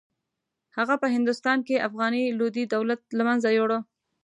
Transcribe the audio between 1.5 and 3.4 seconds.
کې افغاني لودي دولت له